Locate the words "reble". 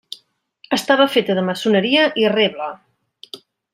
2.37-2.71